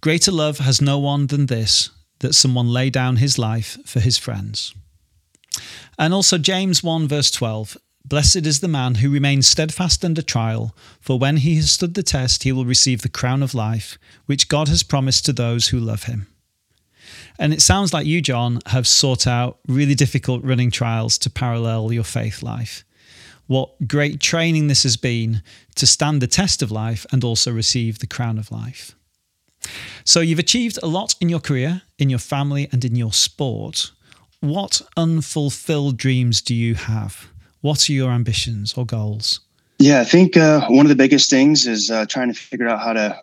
Greater 0.00 0.32
love 0.32 0.58
has 0.58 0.80
no 0.80 0.98
one 0.98 1.28
than 1.28 1.46
this, 1.46 1.90
that 2.20 2.34
someone 2.34 2.68
lay 2.68 2.90
down 2.90 3.16
his 3.16 3.38
life 3.38 3.78
for 3.84 4.00
his 4.00 4.18
friends. 4.18 4.74
And 5.98 6.14
also 6.14 6.38
James 6.38 6.82
1, 6.82 7.08
verse 7.08 7.30
12. 7.30 7.76
Blessed 8.04 8.46
is 8.46 8.60
the 8.60 8.68
man 8.68 8.96
who 8.96 9.10
remains 9.10 9.46
steadfast 9.46 10.04
under 10.04 10.22
trial, 10.22 10.74
for 11.00 11.18
when 11.18 11.38
he 11.38 11.56
has 11.56 11.70
stood 11.70 11.94
the 11.94 12.02
test, 12.02 12.42
he 12.42 12.52
will 12.52 12.64
receive 12.64 13.02
the 13.02 13.08
crown 13.08 13.42
of 13.42 13.54
life, 13.54 13.98
which 14.26 14.48
God 14.48 14.68
has 14.68 14.82
promised 14.82 15.24
to 15.26 15.32
those 15.32 15.68
who 15.68 15.78
love 15.78 16.04
him. 16.04 16.26
And 17.38 17.52
it 17.52 17.62
sounds 17.62 17.92
like 17.92 18.06
you, 18.06 18.20
John, 18.20 18.60
have 18.66 18.86
sought 18.86 19.26
out 19.26 19.58
really 19.66 19.94
difficult 19.94 20.44
running 20.44 20.70
trials 20.70 21.18
to 21.18 21.30
parallel 21.30 21.92
your 21.92 22.04
faith 22.04 22.42
life. 22.42 22.84
What 23.46 23.88
great 23.88 24.20
training 24.20 24.68
this 24.68 24.82
has 24.82 24.96
been 24.96 25.42
to 25.74 25.86
stand 25.86 26.22
the 26.22 26.26
test 26.26 26.62
of 26.62 26.70
life 26.70 27.06
and 27.12 27.24
also 27.24 27.52
receive 27.52 27.98
the 27.98 28.06
crown 28.06 28.38
of 28.38 28.52
life. 28.52 28.94
So 30.04 30.20
you've 30.20 30.38
achieved 30.38 30.78
a 30.82 30.86
lot 30.86 31.14
in 31.20 31.28
your 31.28 31.40
career, 31.40 31.82
in 31.98 32.10
your 32.10 32.18
family, 32.18 32.68
and 32.72 32.84
in 32.84 32.96
your 32.96 33.12
sport. 33.12 33.92
What 34.40 34.82
unfulfilled 34.96 35.96
dreams 35.96 36.42
do 36.42 36.54
you 36.54 36.74
have? 36.74 37.28
What 37.62 37.88
are 37.88 37.92
your 37.92 38.10
ambitions 38.10 38.74
or 38.76 38.84
goals? 38.84 39.40
Yeah, 39.78 40.00
I 40.00 40.04
think 40.04 40.36
uh, 40.36 40.66
one 40.68 40.84
of 40.86 40.90
the 40.90 40.96
biggest 40.96 41.30
things 41.30 41.66
is 41.66 41.90
uh, 41.90 42.06
trying 42.06 42.32
to 42.32 42.38
figure 42.38 42.68
out 42.68 42.80
how 42.80 42.92
to 42.92 43.20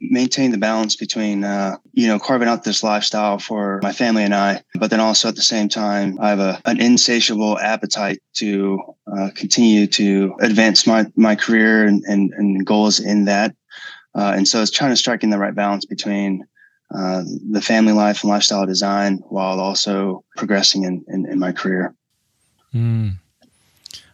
maintain 0.00 0.52
the 0.52 0.58
balance 0.58 0.94
between 0.94 1.42
uh, 1.42 1.76
you 1.92 2.06
know 2.06 2.18
carving 2.18 2.46
out 2.46 2.62
this 2.62 2.84
lifestyle 2.84 3.38
for 3.38 3.80
my 3.82 3.92
family 3.92 4.22
and 4.22 4.34
I, 4.34 4.62
but 4.76 4.90
then 4.90 5.00
also 5.00 5.28
at 5.28 5.34
the 5.36 5.42
same 5.42 5.68
time 5.68 6.18
I 6.20 6.28
have 6.28 6.38
a 6.38 6.60
an 6.64 6.80
insatiable 6.80 7.58
appetite 7.58 8.20
to 8.34 8.80
uh, 9.06 9.30
continue 9.34 9.86
to 9.88 10.34
advance 10.40 10.86
my 10.86 11.06
my 11.16 11.34
career 11.34 11.84
and, 11.86 12.04
and, 12.04 12.32
and 12.34 12.64
goals 12.64 13.00
in 13.00 13.24
that, 13.24 13.54
uh, 14.14 14.32
and 14.36 14.46
so 14.46 14.62
it's 14.62 14.70
trying 14.70 14.90
to 14.90 14.96
strike 14.96 15.24
in 15.24 15.30
the 15.30 15.38
right 15.38 15.54
balance 15.54 15.84
between. 15.84 16.46
Uh, 16.94 17.24
the 17.50 17.62
family 17.62 17.92
life 17.92 18.22
and 18.22 18.30
lifestyle 18.30 18.66
design 18.66 19.16
while 19.30 19.58
also 19.58 20.22
progressing 20.36 20.84
in, 20.84 21.04
in, 21.08 21.26
in 21.28 21.40
my 21.40 21.50
career. 21.50 21.92
Mm. 22.72 23.16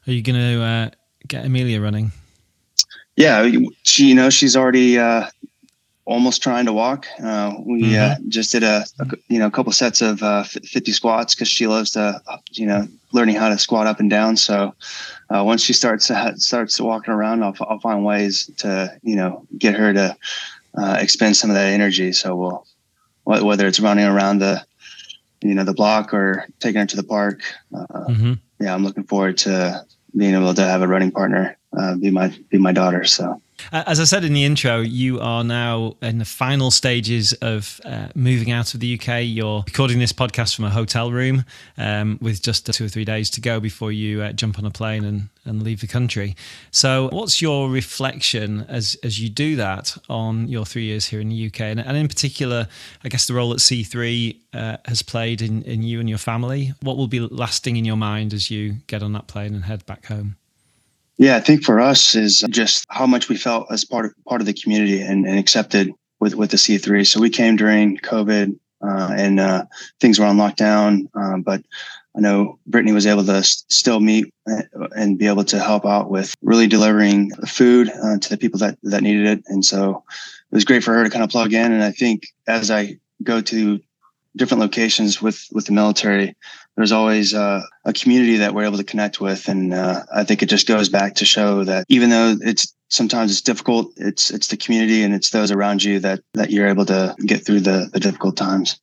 Are 0.06 0.12
you 0.12 0.22
going 0.22 0.38
to 0.38 0.62
uh, 0.62 0.90
get 1.26 1.44
Amelia 1.44 1.80
running? 1.80 2.12
Yeah, 3.16 3.48
she, 3.82 4.06
you 4.06 4.14
know, 4.14 4.30
she's 4.30 4.56
already 4.56 4.98
uh, 4.98 5.28
almost 6.10 6.42
trying 6.42 6.66
to 6.66 6.72
walk. 6.72 7.06
Uh, 7.22 7.54
we 7.64 7.96
uh, 7.96 8.16
mm-hmm. 8.16 8.28
just 8.28 8.50
did 8.52 8.62
a, 8.62 8.84
a, 8.98 9.06
you 9.28 9.38
know 9.38 9.46
a 9.46 9.50
couple 9.50 9.72
sets 9.72 10.00
of 10.00 10.22
uh, 10.22 10.42
50 10.42 10.92
squats 10.92 11.34
because 11.34 11.48
she 11.48 11.66
loves 11.66 11.92
to 11.92 12.20
you 12.52 12.66
know 12.66 12.88
learning 13.12 13.36
how 13.36 13.48
to 13.48 13.58
squat 13.58 13.86
up 13.86 14.00
and 14.00 14.10
down. 14.10 14.36
So 14.36 14.74
uh, 15.28 15.42
once 15.44 15.62
she 15.62 15.72
starts 15.72 16.10
starts 16.36 16.80
walking 16.80 17.14
around, 17.14 17.44
I'll, 17.44 17.54
I'll 17.60 17.78
find 17.78 18.04
ways 18.04 18.50
to 18.58 18.98
you 19.02 19.16
know 19.16 19.46
get 19.56 19.74
her 19.74 19.92
to 19.92 20.16
uh, 20.76 20.96
expend 21.00 21.36
some 21.36 21.50
of 21.50 21.54
that 21.54 21.72
energy. 21.72 22.12
So 22.12 22.34
we'll 22.36 22.66
whether 23.24 23.66
it's 23.66 23.80
running 23.80 24.06
around 24.06 24.40
the 24.40 24.64
you 25.42 25.54
know 25.54 25.64
the 25.64 25.74
block 25.74 26.12
or 26.12 26.46
taking 26.58 26.80
her 26.80 26.86
to 26.86 26.96
the 26.96 27.04
park. 27.04 27.42
Mm-hmm. 27.72 28.34
Yeah, 28.60 28.74
I'm 28.74 28.84
looking 28.84 29.04
forward 29.04 29.38
to 29.38 29.84
being 30.14 30.34
able 30.34 30.54
to 30.54 30.62
have 30.62 30.82
a 30.82 30.88
running 30.88 31.10
partner 31.10 31.56
uh, 31.76 31.96
be 31.96 32.10
my 32.10 32.28
be 32.50 32.58
my 32.58 32.72
daughter. 32.72 33.04
So. 33.04 33.40
As 33.72 34.00
I 34.00 34.04
said 34.04 34.24
in 34.24 34.32
the 34.32 34.44
intro, 34.44 34.80
you 34.80 35.20
are 35.20 35.44
now 35.44 35.96
in 36.02 36.18
the 36.18 36.24
final 36.24 36.70
stages 36.70 37.32
of 37.34 37.80
uh, 37.84 38.08
moving 38.14 38.50
out 38.50 38.74
of 38.74 38.80
the 38.80 38.98
UK. 38.98 39.22
You're 39.22 39.62
recording 39.66 39.98
this 39.98 40.12
podcast 40.12 40.56
from 40.56 40.64
a 40.64 40.70
hotel 40.70 41.12
room 41.12 41.44
um, 41.78 42.18
with 42.20 42.42
just 42.42 42.66
two 42.72 42.84
or 42.84 42.88
three 42.88 43.04
days 43.04 43.30
to 43.30 43.40
go 43.40 43.60
before 43.60 43.92
you 43.92 44.22
uh, 44.22 44.32
jump 44.32 44.58
on 44.58 44.64
a 44.64 44.70
plane 44.70 45.04
and, 45.04 45.28
and 45.44 45.62
leave 45.62 45.80
the 45.80 45.86
country. 45.86 46.36
So, 46.70 47.08
what's 47.12 47.40
your 47.40 47.70
reflection 47.70 48.66
as, 48.68 48.96
as 49.02 49.20
you 49.20 49.28
do 49.28 49.56
that 49.56 49.96
on 50.08 50.48
your 50.48 50.64
three 50.64 50.84
years 50.84 51.06
here 51.06 51.20
in 51.20 51.28
the 51.28 51.46
UK? 51.46 51.60
And, 51.60 51.80
and 51.80 51.96
in 51.96 52.08
particular, 52.08 52.68
I 53.04 53.08
guess 53.08 53.26
the 53.26 53.34
role 53.34 53.50
that 53.50 53.58
C3 53.58 54.36
uh, 54.52 54.76
has 54.86 55.02
played 55.02 55.42
in, 55.42 55.62
in 55.62 55.82
you 55.82 56.00
and 56.00 56.08
your 56.08 56.18
family. 56.18 56.72
What 56.82 56.96
will 56.96 57.08
be 57.08 57.20
lasting 57.20 57.76
in 57.76 57.84
your 57.84 57.96
mind 57.96 58.32
as 58.32 58.50
you 58.50 58.76
get 58.86 59.02
on 59.02 59.12
that 59.12 59.26
plane 59.26 59.54
and 59.54 59.64
head 59.64 59.86
back 59.86 60.06
home? 60.06 60.36
Yeah, 61.20 61.36
I 61.36 61.40
think 61.40 61.64
for 61.64 61.80
us 61.80 62.14
is 62.14 62.42
just 62.48 62.86
how 62.88 63.06
much 63.06 63.28
we 63.28 63.36
felt 63.36 63.70
as 63.70 63.84
part 63.84 64.06
of 64.06 64.14
part 64.26 64.40
of 64.40 64.46
the 64.46 64.54
community 64.54 65.02
and, 65.02 65.26
and 65.26 65.38
accepted 65.38 65.92
with 66.18 66.34
with 66.34 66.50
the 66.50 66.56
C3. 66.56 67.06
So 67.06 67.20
we 67.20 67.28
came 67.28 67.56
during 67.56 67.98
COVID 67.98 68.58
uh, 68.82 69.10
and 69.14 69.38
uh, 69.38 69.66
things 70.00 70.18
were 70.18 70.24
on 70.24 70.38
lockdown, 70.38 71.14
um, 71.14 71.42
but 71.42 71.62
I 72.16 72.20
know 72.20 72.58
Brittany 72.66 72.92
was 72.92 73.06
able 73.06 73.26
to 73.26 73.42
still 73.44 74.00
meet 74.00 74.32
uh, 74.50 74.62
and 74.96 75.18
be 75.18 75.26
able 75.26 75.44
to 75.44 75.60
help 75.60 75.84
out 75.84 76.10
with 76.10 76.34
really 76.40 76.66
delivering 76.66 77.32
food 77.46 77.90
uh, 77.90 78.16
to 78.16 78.28
the 78.30 78.38
people 78.38 78.60
that 78.60 78.78
that 78.84 79.02
needed 79.02 79.26
it, 79.26 79.44
and 79.46 79.62
so 79.62 80.02
it 80.50 80.54
was 80.54 80.64
great 80.64 80.82
for 80.82 80.94
her 80.94 81.04
to 81.04 81.10
kind 81.10 81.22
of 81.22 81.28
plug 81.28 81.52
in. 81.52 81.70
And 81.70 81.84
I 81.84 81.90
think 81.90 82.28
as 82.48 82.70
I 82.70 82.98
go 83.22 83.42
to 83.42 83.78
different 84.36 84.62
locations 84.62 85.20
with 85.20 85.46
with 85.52 85.66
the 85.66 85.72
military, 85.72 86.34
there's 86.80 86.92
always 86.92 87.34
uh, 87.34 87.62
a 87.84 87.92
community 87.92 88.38
that 88.38 88.54
we're 88.54 88.64
able 88.64 88.78
to 88.78 88.84
connect 88.84 89.20
with, 89.20 89.48
and 89.48 89.74
uh, 89.74 90.02
I 90.14 90.24
think 90.24 90.42
it 90.42 90.48
just 90.48 90.66
goes 90.66 90.88
back 90.88 91.16
to 91.16 91.26
show 91.26 91.64
that 91.64 91.84
even 91.88 92.08
though 92.08 92.36
it's 92.40 92.74
sometimes 92.88 93.32
it's 93.32 93.42
difficult, 93.42 93.92
it's 93.96 94.30
it's 94.30 94.48
the 94.48 94.56
community 94.56 95.02
and 95.02 95.14
it's 95.14 95.30
those 95.30 95.50
around 95.50 95.84
you 95.84 96.00
that 96.00 96.20
that 96.34 96.50
you're 96.50 96.68
able 96.68 96.86
to 96.86 97.14
get 97.24 97.44
through 97.44 97.60
the, 97.60 97.90
the 97.92 98.00
difficult 98.00 98.36
times. 98.36 98.80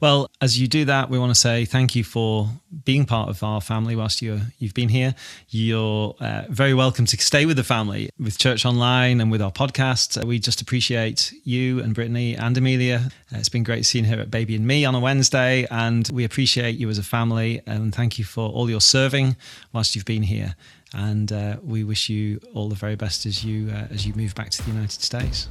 Well, 0.00 0.30
as 0.40 0.60
you 0.60 0.68
do 0.68 0.84
that, 0.86 1.08
we 1.08 1.18
want 1.18 1.30
to 1.30 1.34
say 1.34 1.64
thank 1.64 1.94
you 1.94 2.04
for 2.04 2.50
being 2.84 3.06
part 3.06 3.30
of 3.30 3.42
our 3.42 3.60
family 3.60 3.96
whilst 3.96 4.20
you 4.20 4.40
you've 4.58 4.74
been 4.74 4.90
here. 4.90 5.14
You're 5.48 6.14
uh, 6.20 6.42
very 6.50 6.74
welcome 6.74 7.06
to 7.06 7.16
stay 7.16 7.46
with 7.46 7.56
the 7.56 7.64
family 7.64 8.10
with 8.18 8.36
Church 8.36 8.66
Online 8.66 9.20
and 9.20 9.30
with 9.30 9.40
our 9.40 9.50
podcast. 9.50 10.22
Uh, 10.22 10.26
we 10.26 10.38
just 10.38 10.60
appreciate 10.60 11.32
you 11.44 11.80
and 11.80 11.94
Brittany 11.94 12.36
and 12.36 12.56
Amelia. 12.58 13.10
Uh, 13.32 13.38
it's 13.38 13.48
been 13.48 13.62
great 13.62 13.86
seeing 13.86 14.04
her 14.04 14.20
at 14.20 14.30
Baby 14.30 14.54
and 14.54 14.66
Me 14.66 14.84
on 14.84 14.94
a 14.94 15.00
Wednesday, 15.00 15.66
and 15.70 16.08
we 16.12 16.24
appreciate 16.24 16.76
you 16.76 16.90
as 16.90 16.98
a 16.98 17.02
family. 17.02 17.62
And 17.66 17.94
thank 17.94 18.18
you 18.18 18.24
for 18.24 18.50
all 18.50 18.68
your 18.68 18.82
serving 18.82 19.36
whilst 19.72 19.94
you've 19.94 20.04
been 20.04 20.24
here. 20.24 20.56
And 20.94 21.32
uh, 21.32 21.56
we 21.62 21.84
wish 21.84 22.10
you 22.10 22.40
all 22.54 22.68
the 22.68 22.74
very 22.74 22.96
best 22.96 23.24
as 23.24 23.42
you 23.42 23.70
uh, 23.70 23.86
as 23.90 24.06
you 24.06 24.12
move 24.14 24.34
back 24.34 24.50
to 24.50 24.62
the 24.62 24.70
United 24.70 25.00
States. 25.00 25.48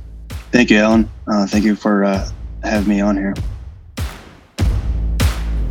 Thank 0.52 0.70
you, 0.70 0.78
Alan. 0.78 1.10
Uh, 1.28 1.48
thank 1.48 1.66
you 1.66 1.76
for 1.76 2.04
having 2.64 2.90
me 2.90 3.02
on 3.02 3.18
here. 3.18 3.34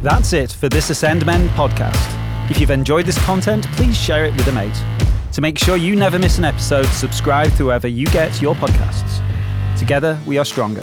That's 0.05 0.35
it 0.35 0.53
for 0.53 0.69
this 0.69 0.91
Ascend 0.91 1.25
Men 1.25 1.49
podcast. 1.49 2.51
If 2.51 2.61
you've 2.61 2.71
enjoyed 2.71 3.07
this 3.07 3.17
content, 3.25 3.67
please 3.69 3.97
share 3.97 4.27
it 4.27 4.37
with 4.37 4.47
a 4.49 4.53
mate. 4.53 4.79
To 5.33 5.41
make 5.41 5.57
sure 5.57 5.79
you 5.79 5.97
never 5.97 6.19
miss 6.19 6.37
an 6.37 6.45
episode, 6.45 6.85
subscribe 6.89 7.53
to 7.53 7.57
whoever 7.57 7.89
you 7.89 8.07
get 8.09 8.39
your 8.43 8.55
podcasts. 8.55 9.23
Together, 9.79 10.21
we 10.27 10.37
are 10.37 10.45
stronger. 10.45 10.83